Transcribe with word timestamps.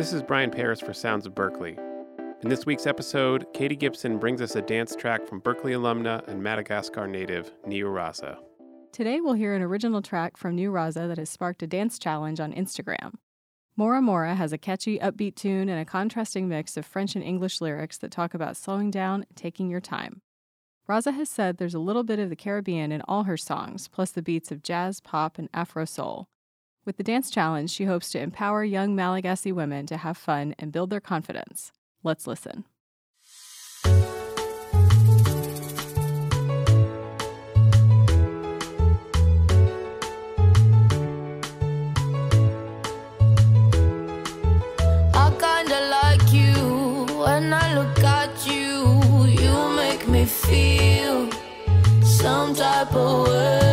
This 0.00 0.14
is 0.14 0.22
Brian 0.22 0.50
Paris 0.50 0.80
for 0.80 0.94
Sounds 0.94 1.26
of 1.26 1.34
Berklee. 1.34 1.78
In 2.42 2.48
this 2.48 2.64
week's 2.64 2.86
episode, 2.86 3.44
Katie 3.52 3.76
Gibson 3.76 4.16
brings 4.16 4.40
us 4.40 4.56
a 4.56 4.62
dance 4.62 4.96
track 4.96 5.28
from 5.28 5.42
Berklee 5.42 5.74
alumna 5.74 6.26
and 6.26 6.42
Madagascar 6.42 7.06
native 7.06 7.52
Niu 7.66 7.84
Raza. 7.84 8.38
Today 8.92 9.20
we'll 9.20 9.34
hear 9.34 9.54
an 9.54 9.60
original 9.60 10.00
track 10.00 10.38
from 10.38 10.56
Niu 10.56 10.72
Raza 10.72 11.06
that 11.06 11.18
has 11.18 11.28
sparked 11.28 11.62
a 11.62 11.66
dance 11.66 11.98
challenge 11.98 12.40
on 12.40 12.54
Instagram. 12.54 13.16
Moramora 13.78 14.34
has 14.36 14.54
a 14.54 14.58
catchy, 14.58 14.98
upbeat 14.98 15.34
tune 15.34 15.68
and 15.68 15.78
a 15.78 15.84
contrasting 15.84 16.48
mix 16.48 16.78
of 16.78 16.86
French 16.86 17.14
and 17.14 17.22
English 17.22 17.60
lyrics 17.60 17.98
that 17.98 18.10
talk 18.10 18.32
about 18.32 18.56
slowing 18.56 18.90
down 18.90 19.26
taking 19.34 19.68
your 19.68 19.82
time. 19.82 20.22
Raza 20.88 21.12
has 21.12 21.28
said 21.28 21.58
there's 21.58 21.74
a 21.74 21.78
little 21.78 22.04
bit 22.04 22.18
of 22.18 22.30
the 22.30 22.36
Caribbean 22.36 22.90
in 22.90 23.02
all 23.06 23.24
her 23.24 23.36
songs, 23.36 23.86
plus 23.86 24.12
the 24.12 24.22
beats 24.22 24.50
of 24.50 24.62
jazz, 24.62 24.98
pop, 24.98 25.36
and 25.36 25.50
Afro 25.52 25.84
soul. 25.84 26.29
With 26.86 26.96
the 26.96 27.02
dance 27.02 27.30
challenge, 27.30 27.70
she 27.70 27.84
hopes 27.84 28.10
to 28.12 28.18
empower 28.18 28.64
young 28.64 28.96
Malagasy 28.96 29.52
women 29.52 29.84
to 29.86 29.98
have 29.98 30.16
fun 30.16 30.54
and 30.58 30.72
build 30.72 30.88
their 30.88 31.00
confidence. 31.00 31.72
Let's 32.02 32.26
listen. 32.26 32.64
I 45.14 45.30
kinda 45.38 45.80
like 45.90 46.32
you 46.32 46.54
when 47.18 47.52
I 47.52 47.74
look 47.74 48.02
at 48.02 48.46
you. 48.46 49.26
You 49.26 49.76
make 49.76 50.08
me 50.08 50.24
feel 50.24 51.30
some 52.02 52.54
type 52.54 52.94
of 52.94 53.28
way. 53.28 53.69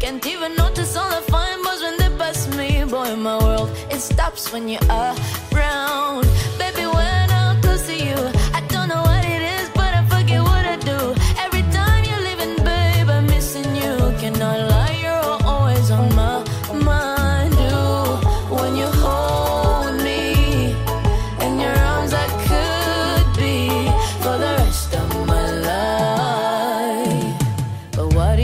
Can't 0.00 0.26
even 0.26 0.56
notice 0.56 0.96
all 0.96 1.10
the 1.10 1.20
fine 1.30 1.62
boys 1.62 1.82
when 1.82 1.98
they 1.98 2.08
pass 2.16 2.48
me. 2.56 2.84
Boy, 2.84 3.14
my 3.16 3.36
world 3.44 3.70
it 3.90 4.00
stops 4.00 4.50
when 4.50 4.66
you're 4.66 4.80
around. 5.52 6.29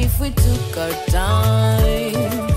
If 0.07 0.21
we 0.21 0.31
took 0.31 0.77
our 0.79 0.93
time? 1.09 2.56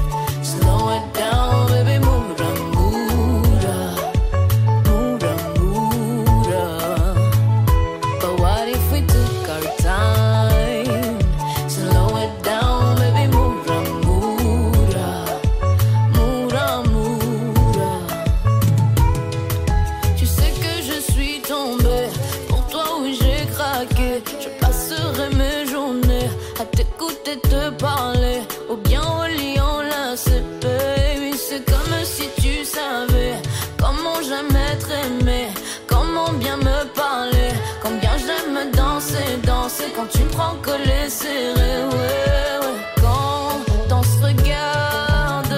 Quand 43.01 43.91
on 43.91 44.03
se 44.03 44.23
regarde, 44.23 45.55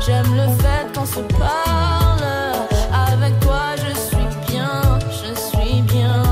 j'aime 0.00 0.34
le 0.34 0.48
fait 0.62 0.90
qu'on 0.94 1.04
se 1.04 1.20
parle. 1.38 2.24
Avec 2.90 3.38
toi, 3.40 3.76
je 3.76 3.92
suis 3.94 4.28
bien, 4.50 4.98
je 5.10 5.34
suis 5.38 5.82
bien. 5.82 6.22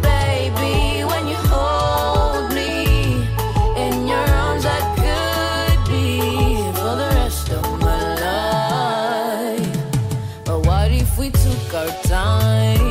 Baby, 0.00 1.02
when 1.02 1.26
you 1.26 1.38
hold 1.50 2.54
me 2.54 3.26
in 3.76 4.06
your 4.06 4.24
arms, 4.44 4.64
I 4.64 4.80
could 4.94 5.88
be 5.90 6.20
for 6.74 6.94
the 6.94 7.08
rest 7.16 7.50
of 7.50 7.64
my 7.80 8.14
life. 8.14 9.78
But 10.44 10.64
what 10.64 10.92
if 10.92 11.18
we 11.18 11.30
took 11.30 11.74
our 11.74 11.90
time? 12.04 12.85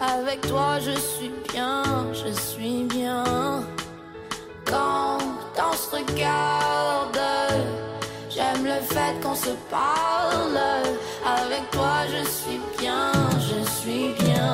Avec 0.00 0.40
toi, 0.42 0.78
je 0.80 0.98
suis 0.98 1.32
bien, 1.52 1.82
je 2.12 2.32
suis 2.32 2.84
bien. 2.84 3.24
Quand 4.64 5.18
on 5.58 5.72
se 5.76 5.96
regarde, 5.96 7.20
j'aime 8.28 8.64
le 8.64 8.80
fait 8.80 9.20
qu'on 9.22 9.34
se 9.34 9.50
parle. 9.70 10.58
Avec 11.24 11.70
toi, 11.70 12.06
je 12.08 12.28
suis 12.28 12.60
bien, 12.78 13.12
je 13.38 13.68
suis 13.70 14.14
bien. 14.24 14.52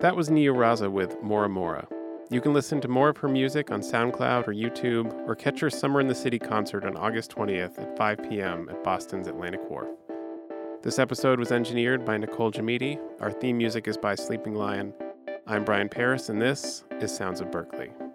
That 0.00 0.16
was 0.16 0.30
Niu 0.30 0.54
Raza 0.54 0.90
with 0.90 1.20
Moramora. 1.20 1.86
You 2.30 2.40
can 2.40 2.54
listen 2.54 2.80
to 2.80 2.88
more 2.88 3.10
of 3.10 3.18
her 3.18 3.28
music 3.28 3.70
on 3.70 3.82
SoundCloud 3.82 4.48
or 4.48 4.54
YouTube, 4.54 5.12
or 5.28 5.34
catch 5.34 5.60
her 5.60 5.68
Summer 5.68 6.00
in 6.00 6.06
the 6.06 6.14
City 6.14 6.38
concert 6.38 6.86
on 6.86 6.96
August 6.96 7.30
20th 7.36 7.78
at 7.78 7.98
5 7.98 8.30
p.m. 8.30 8.70
at 8.70 8.82
Boston's 8.82 9.26
Atlantic 9.26 9.60
Wharf. 9.68 9.90
This 10.82 10.98
episode 10.98 11.38
was 11.38 11.52
engineered 11.52 12.06
by 12.06 12.16
Nicole 12.16 12.50
Jamidi. 12.50 12.98
Our 13.20 13.30
theme 13.30 13.58
music 13.58 13.86
is 13.88 13.98
by 13.98 14.14
Sleeping 14.14 14.54
Lion. 14.54 14.94
I'm 15.46 15.66
Brian 15.66 15.90
Paris, 15.90 16.30
and 16.30 16.40
this 16.40 16.82
is 17.02 17.14
Sounds 17.14 17.42
of 17.42 17.48
Berklee. 17.48 18.09